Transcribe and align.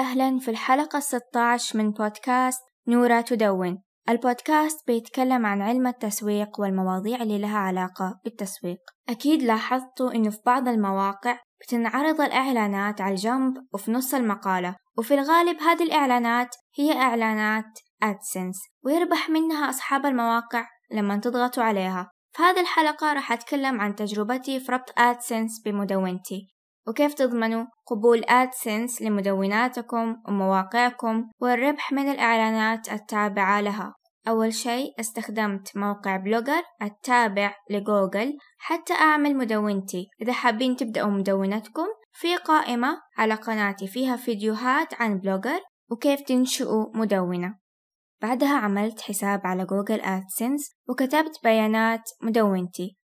أهلا 0.00 0.38
في 0.38 0.50
الحلقة 0.50 1.00
16 1.00 1.78
من 1.78 1.90
بودكاست 1.90 2.60
نورة 2.88 3.20
تدون. 3.20 3.82
البودكاست 4.08 4.86
بيتكلم 4.86 5.46
عن 5.46 5.62
علم 5.62 5.86
التسويق 5.86 6.60
والمواضيع 6.60 7.22
اللي 7.22 7.38
لها 7.38 7.58
علاقة 7.58 8.20
بالتسويق. 8.24 8.78
أكيد 9.08 9.42
لاحظتوا 9.42 10.12
إنه 10.14 10.30
في 10.30 10.38
بعض 10.46 10.68
المواقع 10.68 11.38
بتنعرض 11.60 12.20
الإعلانات 12.20 13.00
على 13.00 13.14
الجنب 13.14 13.54
وفي 13.74 13.92
نص 13.92 14.14
المقالة 14.14 14.76
وفي 14.98 15.14
الغالب 15.14 15.60
هذه 15.60 15.82
الإعلانات 15.82 16.56
هي 16.78 16.92
إعلانات 16.92 17.78
أدسنس 18.02 18.56
ويربح 18.84 19.30
منها 19.30 19.70
أصحاب 19.70 20.06
المواقع 20.06 20.66
لما 20.92 21.16
تضغطوا 21.16 21.62
عليها. 21.62 22.10
في 22.36 22.42
هذه 22.42 22.60
الحلقة 22.60 23.12
راح 23.12 23.32
أتكلم 23.32 23.80
عن 23.80 23.94
تجربتي 23.94 24.60
في 24.60 24.72
ربط 24.72 24.98
أدسنس 24.98 25.62
بمدونتي. 25.64 26.59
وكيف 26.88 27.14
تضمنوا 27.14 27.64
قبول 27.86 28.24
أدسنس 28.24 29.02
لمدوناتكم 29.02 30.16
ومواقعكم 30.28 31.30
والربح 31.40 31.92
من 31.92 32.08
الإعلانات 32.08 32.92
التابعة 32.92 33.60
لها. 33.60 33.94
أول 34.28 34.54
شيء 34.54 35.00
استخدمت 35.00 35.76
موقع 35.76 36.16
بلوجر 36.16 36.62
التابع 36.82 37.54
لجوجل 37.70 38.38
حتى 38.58 38.92
أعمل 38.92 39.36
مدونتي. 39.36 40.08
إذا 40.22 40.32
حابين 40.32 40.76
تبدأوا 40.76 41.10
مدونتكم 41.10 41.86
في 42.12 42.36
قائمة 42.36 42.98
على 43.16 43.34
قناتي 43.34 43.86
فيها 43.86 44.16
فيديوهات 44.16 44.94
عن 44.94 45.18
بلوجر 45.18 45.60
وكيف 45.90 46.20
تنشئوا 46.20 46.86
مدونة. 46.94 47.58
بعدها 48.22 48.56
عملت 48.56 49.00
حساب 49.00 49.40
على 49.44 49.64
جوجل 49.64 50.00
آدسنس 50.00 50.70
وكتبت 50.88 51.38
بيانات 51.44 52.02
مدونتي. 52.22 52.96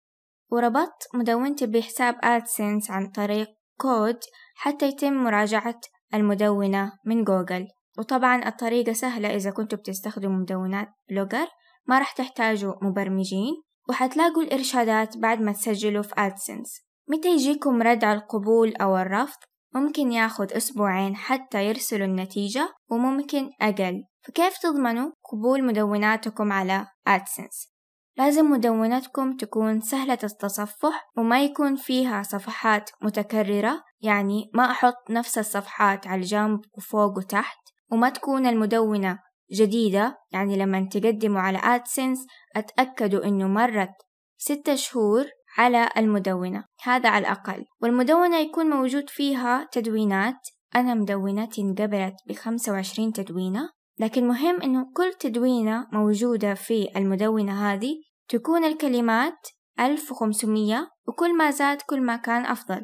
وربطت 0.51 1.09
مدونتي 1.15 1.67
بحساب 1.67 2.17
آدسنس 2.23 2.91
عن 2.91 3.11
طريق 3.11 3.49
كود 3.81 4.19
حتى 4.55 4.89
يتم 4.89 5.13
مراجعة 5.13 5.81
المدونة 6.15 6.93
من 7.05 7.25
جوجل. 7.25 7.67
وطبعا 7.99 8.49
الطريقة 8.49 8.93
سهلة 8.93 9.35
إذا 9.35 9.51
كنتوا 9.51 9.79
بتستخدموا 9.79 10.37
مدونات 10.37 10.89
بلوجر 11.11 11.47
ما 11.87 11.99
راح 11.99 12.13
تحتاجوا 12.13 12.75
مبرمجين 12.83 13.63
وحتلاقوا 13.89 14.43
الإرشادات 14.43 15.17
بعد 15.17 15.41
ما 15.41 15.53
تسجلوا 15.53 16.03
في 16.03 16.15
أدسنس 16.19 16.81
متى 17.09 17.29
يجيكم 17.29 17.83
رد 17.83 18.05
على 18.05 18.19
القبول 18.19 18.77
أو 18.77 18.97
الرفض؟ 18.97 19.39
ممكن 19.75 20.13
ياخد 20.13 20.53
أسبوعين 20.53 21.17
حتى 21.17 21.65
يرسلوا 21.65 22.07
النتيجة 22.07 22.69
وممكن 22.91 23.51
أقل. 23.61 24.05
فكيف 24.23 24.59
تضمنوا 24.59 25.11
قبول 25.33 25.65
مدوناتكم 25.65 26.53
على 26.53 26.87
أدسنس 27.07 27.76
لازم 28.19 28.51
مدونتكم 28.51 29.37
تكون 29.37 29.81
سهلة 29.81 30.19
التصفح 30.25 31.11
وما 31.19 31.45
يكون 31.45 31.77
فيها 31.77 32.23
صفحات 32.23 32.91
متكررة 33.03 33.83
يعني 34.01 34.51
ما 34.55 34.71
أحط 34.71 35.11
نفس 35.11 35.39
الصفحات 35.39 36.07
على 36.07 36.21
الجنب 36.21 36.61
وفوق 36.77 37.19
وتحت 37.19 37.59
وما 37.93 38.09
تكون 38.09 38.47
المدونة 38.47 39.19
جديدة 39.53 40.19
يعني 40.33 40.57
لما 40.57 40.89
تقدموا 40.93 41.41
على 41.41 41.59
أدسنس 41.65 42.27
أتأكدوا 42.57 43.25
إنه 43.25 43.49
مرت 43.49 43.95
ستة 44.39 44.75
شهور 44.75 45.27
على 45.59 45.89
المدونة 45.97 46.65
هذا 46.83 47.09
على 47.09 47.27
الأقل. 47.27 47.65
والمدونة 47.83 48.39
يكون 48.39 48.67
موجود 48.67 49.11
فيها 49.11 49.69
تدوينات. 49.73 50.49
أنا 50.77 50.95
مدونتي 50.95 51.61
انقبلت 51.61 52.15
بخمسة 52.29 52.73
وعشرين 52.73 53.13
تدوينة. 53.13 53.69
لكن 53.99 54.29
مهم 54.29 54.63
إنه 54.63 54.87
كل 54.95 55.13
تدوينة 55.13 55.89
موجودة 55.93 56.55
في 56.55 56.89
المدونة 56.97 57.73
هذه 57.73 57.95
تكون 58.29 58.65
الكلمات 58.65 59.49
ألف 59.81 60.13
وخمسمية 60.13 60.91
وكل 61.07 61.37
ما 61.37 61.51
زاد 61.51 61.83
كل 61.83 62.01
ما 62.01 62.17
كان 62.17 62.47
أفضل 62.47 62.83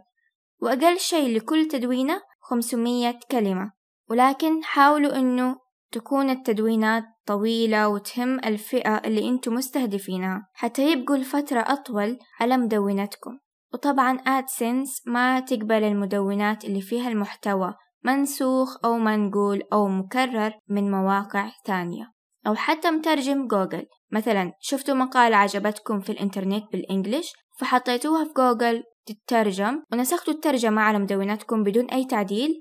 وأقل 0.63 0.99
شيء 0.99 1.37
لكل 1.37 1.69
تدوينة 1.69 2.23
خمسمية 2.41 3.19
كلمة. 3.31 3.73
ولكن 4.11 4.65
حاولوا 4.65 5.17
إنه 5.17 5.57
تكون 5.93 6.31
التدوينات 6.31 7.05
طويلة 7.27 7.89
وتهم 7.89 8.39
الفئة 8.39 8.97
اللي 8.97 9.29
أنتم 9.29 9.55
مستهدفينها 9.55 10.49
حتى 10.55 10.93
يبقوا 10.93 11.17
لفترة 11.17 11.61
أطول 11.61 12.19
على 12.41 12.57
مدونتكم. 12.57 13.39
وطبعا 13.75 14.19
أدسنس 14.27 15.03
ما 15.07 15.41
تقبل 15.41 15.85
المدونات 15.85 16.65
اللي 16.65 16.81
فيها 16.81 17.09
المحتوى 17.09 17.75
منسوخ 18.05 18.77
أو 18.85 18.99
منقول 18.99 19.63
أو 19.73 19.89
مكرر 19.89 20.53
من 20.69 20.91
مواقع 20.91 21.51
ثانية. 21.67 22.13
أو 22.47 22.55
حتى 22.55 22.91
مترجم 22.91 23.47
جوجل. 23.47 23.87
مثلا 24.11 24.53
شفتوا 24.61 24.95
مقالة 24.95 25.37
عجبتكم 25.37 26.01
في 26.01 26.13
الإنترنت 26.13 26.65
بال 26.73 26.85
English؟ 26.85 27.33
فحطيتوها 27.61 28.25
في 28.25 28.33
جوجل 28.37 28.83
تترجم. 29.07 29.83
ونسختوا 29.93 30.35
الترجمة 30.35 30.83
على 30.83 30.99
مدونتكم 30.99 31.63
بدون 31.63 31.85
أي 31.85 32.05
تعديل. 32.05 32.55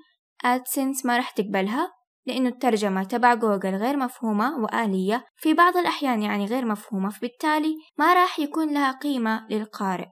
أدسنس 0.46 1.06
ما 1.06 1.18
راح 1.18 1.32
تقبلها 1.32 1.92
لأنه 2.26 2.50
الترجمة 2.50 3.04
تبع 3.04 3.34
جوجل 3.34 3.76
غير 3.76 3.98
مفهومة 3.98 4.60
وآلية. 4.60 5.26
في 5.36 5.54
بعض 5.54 5.78
الأحيان 5.78 6.22
يعني 6.22 6.46
غير 6.46 6.66
مفهومة 6.66 7.10
فبالتالي 7.10 7.76
ما 7.98 8.14
راح 8.14 8.40
يكون 8.40 8.74
لها 8.74 8.92
قيمة 8.92 9.48
للقارئ. 9.50 10.08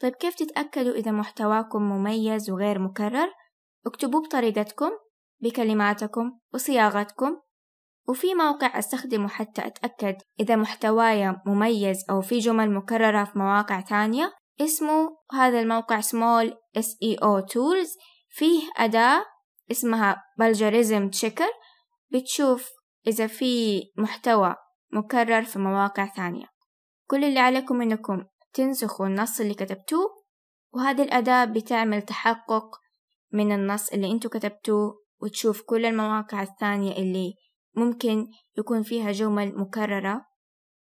طيب 0.00 0.12
كيف 0.12 0.34
تتأكدوا 0.34 0.94
إذا 0.94 1.10
محتواكم 1.10 1.82
مميز 1.82 2.50
وغير 2.50 2.78
مكرر؟ 2.78 3.28
اكتبوه 3.86 4.22
بطريقتكم 4.22 4.90
بكلماتكم 5.40 6.38
وصياغتكم 6.54 7.36
وفي 8.08 8.34
موقع 8.34 8.78
أستخدمه 8.78 9.28
حتى 9.28 9.66
أتأكد 9.66 10.16
إذا 10.40 10.56
محتواي 10.56 11.36
مميز 11.46 11.96
أو 12.10 12.20
في 12.20 12.38
جمل 12.38 12.70
مكررة 12.74 13.24
في 13.24 13.38
مواقع 13.38 13.80
تانية. 13.80 14.32
اسمه 14.60 15.16
هذا 15.32 15.60
الموقع 15.60 16.00
Small 16.00 16.50
SEO 16.78 17.42
Tools 17.52 17.98
فيه 18.28 18.62
أداة 18.76 19.24
اسمها 19.70 20.24
بلجريزم 20.38 21.08
تشيكر 21.08 21.48
بتشوف 22.12 22.70
إذا 23.06 23.26
في 23.26 23.82
محتوى 23.96 24.54
مكرر 24.92 25.42
في 25.42 25.58
مواقع 25.58 26.06
ثانية 26.06 26.46
كل 27.10 27.24
اللي 27.24 27.40
عليكم 27.40 27.82
إنكم 27.82 28.24
تنسخوا 28.52 29.06
النص 29.06 29.40
اللي 29.40 29.54
كتبتوه 29.54 30.06
وهذه 30.74 31.02
الأداة 31.02 31.44
بتعمل 31.44 32.02
تحقق 32.02 32.81
من 33.32 33.52
النص 33.52 33.88
اللي 33.88 34.12
أنتوا 34.12 34.30
كتبتوه 34.30 35.02
وتشوف 35.22 35.62
كل 35.62 35.86
المواقع 35.86 36.42
الثانية 36.42 36.92
اللي 36.92 37.34
ممكن 37.76 38.26
يكون 38.58 38.82
فيها 38.82 39.12
جمل 39.12 39.58
مكررة 39.58 40.24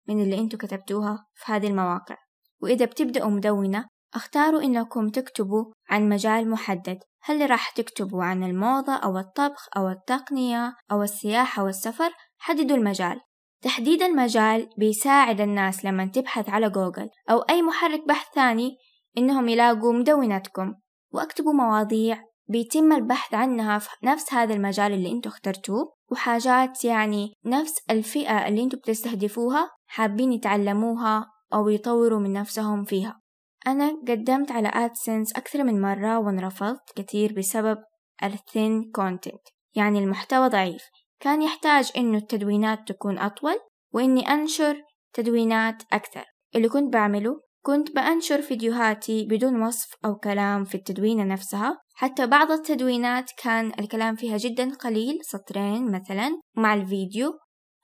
من 0.08 0.22
اللي 0.22 0.40
أنتوا 0.40 0.60
كتبتوها 0.60 1.26
في 1.34 1.52
هذه 1.52 1.68
المواقع. 1.68 2.18
وإذا 2.62 2.86
بتبدأوا 2.86 3.30
مدونة 3.30 3.86
اختاروا 4.14 4.62
إنكم 4.62 5.10
تكتبوا 5.10 5.66
عن 5.90 6.10
مجال 6.10 6.50
محدد. 6.50 7.00
هل 7.24 7.50
راح 7.50 7.70
تكتبوا 7.70 8.24
عن 8.24 8.44
الموضة 8.44 8.94
أو 8.94 9.18
الطبخ 9.18 9.68
أو 9.78 9.90
التقنية 9.90 10.76
أو 10.92 11.04
السياحة 11.04 11.64
والسفر 11.64 12.12
حددوا 12.38 12.78
المجال. 12.78 13.22
تحديد 13.62 14.02
المجال 14.02 14.70
بيساعد 14.78 15.42
الناس 15.42 15.86
لما 15.86 16.06
تبحث 16.06 16.50
على 16.50 16.70
جوجل 16.70 17.10
أو 17.30 17.40
أي 17.40 17.62
محرك 17.62 18.08
بحث 18.08 18.28
ثاني 18.36 18.78
إنهم 19.18 19.50
يلاقوا 19.50 19.94
مدونتكم. 19.94 20.74
وأكتبوا 21.14 21.54
مواضيع 21.54 22.29
بيتم 22.50 22.92
البحث 22.94 23.34
عنها 23.34 23.80
في 23.80 23.90
نفس 24.04 24.34
هذا 24.34 24.54
المجال 24.54 24.94
اللي 24.94 25.12
أنتوا 25.12 25.32
اخترتوه 25.32 25.94
وحاجات 26.12 26.86
يعني 26.86 27.34
نفس 27.46 27.76
الفئة 27.90 28.48
اللي 28.48 28.64
أنتوا 28.64 28.80
بتستهدفوها 28.80 29.70
حابين 29.88 30.34
يتعلموها 30.34 31.26
أو 31.54 31.70
يطوروا 31.70 32.20
من 32.20 32.34
نفسهم 32.34 32.84
فيها. 32.84 33.20
أنا 33.68 34.02
قدمت 34.08 34.52
على 34.52 34.68
أدسنس 34.68 35.34
أكثر 35.34 35.64
من 35.64 35.82
مرة 35.82 36.20
وانرفضت 36.20 36.92
كثير 36.96 37.34
بسبب 37.34 37.78
ال 38.24 38.38
thin 38.38 38.92
content 38.92 39.42
يعني 39.76 40.00
المحتوى 40.00 40.48
ضعيف. 40.48 40.84
كان 41.20 41.42
يحتاج 41.42 41.92
إنه 41.98 42.18
التدوينات 42.18 42.88
تكون 42.88 43.18
أطول 43.18 43.60
وإني 43.94 44.22
أنشر 44.22 44.82
تدوينات 45.14 45.84
أكثر. 45.94 46.26
اللي 46.56 46.70
كنت 46.70 46.94
بعمله 46.94 47.42
كنت 47.62 47.96
بأنشر 47.96 48.42
فيديوهاتي 48.42 49.26
بدون 49.26 49.62
وصف 49.62 49.88
أو 50.06 50.16
كلام 50.16 50.64
في 50.64 50.76
التدوينة 50.76 51.24
نفسها. 51.24 51.78
حتى 51.94 52.28
بعض 52.28 52.52
التدوينات 52.52 53.32
كان 53.44 53.72
الكلام 53.80 54.16
فيها 54.16 54.38
جدا 54.38 54.76
قليل 54.76 55.20
سطرين 55.22 55.92
مثلا 55.92 56.42
مع 56.56 56.74
الفيديو. 56.74 57.34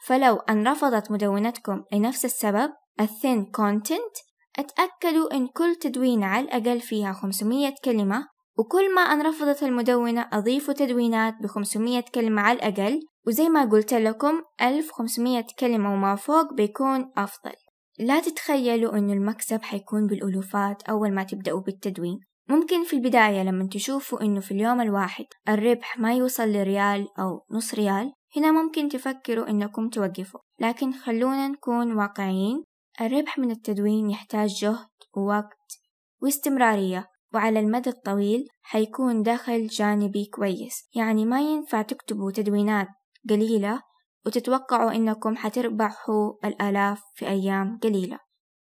فلو 0.05 0.35
أن 0.35 0.67
رفضت 0.67 1.11
مدونتكم 1.11 1.83
لنفس 1.93 2.25
السبب 2.25 2.69
ال 3.01 3.10
thin 3.10 3.45
content 3.45 4.15
اتأكدوا 4.59 5.33
إن 5.33 5.47
كل 5.47 5.75
تدوينة 5.75 6.25
على 6.25 6.45
الأقل 6.45 6.81
فيها 6.81 7.13
500 7.13 7.73
كلمة. 7.85 8.27
وكل 8.57 8.95
ما 8.95 9.01
أن 9.01 9.21
رفضت 9.21 9.63
المدونة 9.63 10.29
أضيفوا 10.33 10.73
تدوينات 10.73 11.33
ب 11.43 11.47
500 11.47 12.03
كلمة 12.15 12.41
على 12.41 12.57
الأقل. 12.57 12.99
وزي 13.27 13.49
ما 13.49 13.65
قلت 13.65 13.93
لكم 13.93 14.41
1500 14.61 15.45
كلمة 15.59 15.93
وما 15.93 16.15
فوق 16.15 16.53
بيكون 16.53 17.11
أفضل. 17.17 17.64
لا 17.99 18.19
تتخيلوا 18.19 18.97
إنه 18.97 19.13
المكسب 19.13 19.61
حيكون 19.61 20.07
بالألوفات 20.07 20.83
أول 20.83 21.13
ما 21.13 21.23
تبدأوا 21.23 21.61
بالتدوين. 21.61 22.19
ممكن 22.49 22.83
في 22.83 22.95
البداية 22.95 23.43
لما 23.43 23.67
تشوفوا 23.71 24.21
إنه 24.21 24.39
في 24.39 24.51
اليوم 24.51 24.81
الواحد 24.81 25.25
الربح 25.49 25.99
ما 25.99 26.13
يوصل 26.13 26.47
لريال 26.49 27.07
أو 27.19 27.45
نص 27.51 27.73
ريال 27.73 28.13
هنا 28.37 28.51
ممكن 28.51 28.89
تفكروا 28.89 29.49
إنكم 29.49 29.89
توقفوا. 29.89 30.39
لكن 30.59 30.93
خلونا 30.93 31.47
نكون 31.47 31.93
واقعيين 31.93 32.63
الربح 33.01 33.37
من 33.37 33.51
التدوين 33.51 34.09
يحتاج 34.09 34.49
جهد 34.49 34.87
ووقت 35.17 35.79
واستمرارية 36.21 37.07
وعلى 37.33 37.59
المدى 37.59 37.89
الطويل 37.89 38.47
حيكون 38.61 39.23
دخل 39.23 39.67
جانبي 39.67 40.25
كويس. 40.25 40.89
يعني 40.95 41.25
ما 41.25 41.41
ينفع 41.41 41.81
تكتبوا 41.81 42.31
تدوينات 42.31 42.87
قليلة 43.29 43.81
وتتوقعوا 44.25 44.91
إنكم 44.91 45.35
حتربحوا 45.35 46.33
الآلاف 46.45 47.01
في 47.15 47.27
أيام 47.27 47.79
قليلة. 47.83 48.19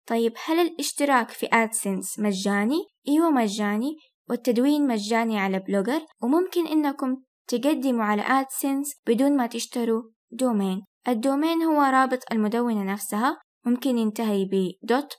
طيب 0.07 0.33
هل 0.45 0.59
الاشتراك 0.59 1.29
في 1.29 1.47
أدسنس 1.53 2.19
مجاني؟ 2.19 2.79
إيوه 3.07 3.29
مجاني 3.29 3.95
والتدوين 4.29 4.87
مجاني 4.87 5.39
على 5.39 5.59
بلوجر 5.59 6.01
وممكن 6.23 6.67
إنكم 6.67 7.17
تقدموا 7.47 8.03
على 8.03 8.21
أدسنس 8.21 8.93
بدون 9.07 9.37
ما 9.37 9.47
تشتروا 9.47 10.03
domain. 10.31 10.83
ال 11.07 11.15
domain 11.15 11.63
هو 11.63 11.81
رابط 11.81 12.19
المدونة 12.31 12.83
نفسها 12.83 13.37
ممكن 13.65 13.97
ينتهي 13.97 14.45
ب 14.45 14.71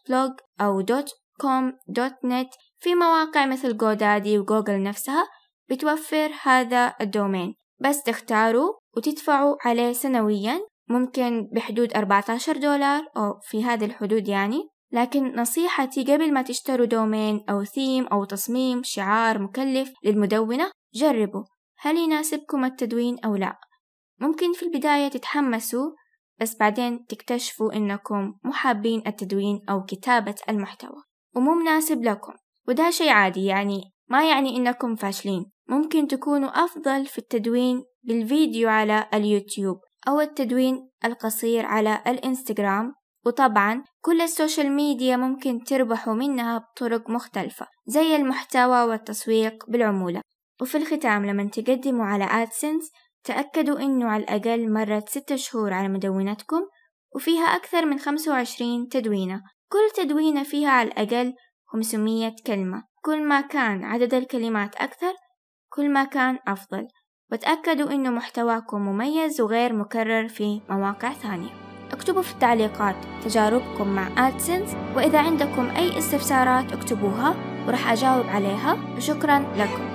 .blog 0.09 0.33
أو 0.61 0.83
.com 1.43 1.73
.net 2.25 2.49
في 2.79 2.95
مواقع 2.95 3.47
مثل 3.47 3.77
جودادي 3.77 4.39
وجوجل 4.39 4.83
نفسها 4.83 5.25
بتوفر 5.71 6.31
هذا 6.43 6.95
ال 7.01 7.07
domain. 7.07 7.55
بس 7.81 8.03
تختاروا 8.03 8.82
وتدفعوا 8.97 9.57
عليه 9.65 9.93
سنويا 9.93 10.61
ممكن 10.89 11.49
بحدود 11.53 11.93
14 11.93 12.57
دولار 12.57 13.03
أو 13.17 13.41
في 13.43 13.65
هذه 13.65 13.85
الحدود 13.85 14.29
يعني. 14.29 14.69
لكن 14.93 15.37
نصيحتي 15.37 16.05
قبل 16.05 16.33
ما 16.33 16.43
تشتروا 16.43 16.87
domain 16.87 17.45
أو 17.51 17.65
ثيم 17.65 18.07
أو 18.07 18.25
تصميم 18.25 18.83
شعار 18.85 19.39
مكلف 19.39 19.93
للمدونة 20.05 20.71
جربوا. 20.95 21.45
هل 21.79 21.97
يناسبكم 21.97 22.65
التدوين 22.65 23.19
أو 23.25 23.37
لا؟ 23.37 23.57
ممكن 24.21 24.53
في 24.53 24.63
البداية 24.63 25.09
تتحمسوا 25.09 25.91
بس 26.41 26.57
بعدين 26.57 27.07
تكتشفوا 27.07 27.73
إنكم 27.73 28.35
مو 28.45 28.53
حابين 28.53 29.03
التدوين 29.07 29.61
أو 29.71 29.85
كتابة 29.85 30.35
المحتوى. 30.49 31.03
ومو 31.37 31.55
مناسب 31.55 32.03
لكم. 32.03 32.33
وده 32.69 32.91
شي 32.91 33.11
عادي 33.11 33.45
يعني 33.45 33.83
ما 34.09 34.29
يعني 34.29 34.57
إنكم 34.57 34.97
فاشلين. 34.97 35.53
ممكن 35.73 36.07
تكونوا 36.07 36.65
أفضل 36.65 37.07
في 37.07 37.19
التدوين 37.19 37.85
بالفيديو 38.03 38.69
على 38.69 39.09
اليوتيوب 39.15 39.81
أو 40.09 40.21
التدوين 40.21 40.91
القصير 41.05 41.67
على 41.67 42.03
الإنستغرام. 42.07 42.95
وطبعا 43.27 43.85
كل 44.01 44.21
ال 44.21 44.28
social 44.28 44.73
media 44.73 45.17
ممكن 45.17 45.65
تربحوا 45.65 46.15
منها 46.15 46.59
بطرق 46.59 47.11
مختلفة 47.11 47.67
زي 47.87 48.17
المحتوى 48.17 48.83
والتسويق 48.83 49.71
بالعمولة. 49.71 50.21
وفي 50.61 50.79
الختام 50.79 51.27
لما 51.27 51.45
تقدموا 51.45 52.05
على 52.05 52.25
آدسنس 52.25 52.91
تأكدوا 53.25 53.81
إنه 53.81 54.09
على 54.09 54.23
الأقل 54.23 54.73
مرت 54.73 55.09
ستة 55.09 55.37
شهور 55.37 55.73
على 55.73 55.89
مدونتكم 55.89 56.61
وفيها 57.15 57.45
أكثر 57.45 57.87
من 57.87 57.99
خمسة 57.99 58.33
وعشرين 58.33 58.89
تدوينة. 58.89 59.43
كل 59.73 60.03
تدوينة 60.03 60.43
فيها 60.43 60.71
على 60.71 60.89
الأقل 60.89 61.35
خمسمية 61.67 62.35
كلمة. 62.47 62.85
كل 63.05 63.25
ما 63.25 63.41
كان 63.41 63.85
عدد 63.85 64.15
الكلمات 64.15 64.77
أكثر 64.77 65.13
كل 65.75 65.93
ما 65.93 66.05
كان 66.05 66.39
أفضل. 66.49 66.89
وتأكدوا 67.33 67.91
إنه 67.91 68.11
محتواكم 68.11 68.81
مميز 68.81 69.41
وغير 69.41 69.73
مكرر 69.73 70.29
في 70.29 70.61
مواقع 70.71 71.13
ثانية. 71.13 71.51
اكتبوا 71.93 72.23
في 72.23 72.33
التعليقات 72.33 72.97
تجاربكم 73.25 73.89
مع 73.89 74.29
آدسنس 74.29 74.77
وإذا 74.97 75.19
عندكم 75.19 75.71
أي 75.77 75.99
استفسارات 75.99 76.73
اكتبوها 76.73 77.35
وراح 77.67 77.93
أجاوب 77.93 78.27
عليها. 78.27 78.97
وشكرا 78.97 79.39
لكم. 79.57 79.92